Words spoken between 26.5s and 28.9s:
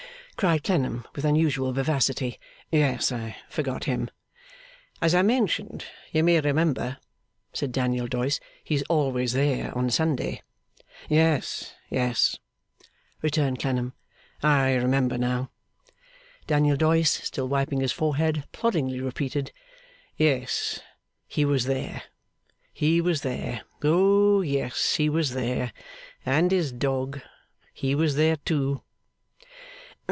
dog. He was there too.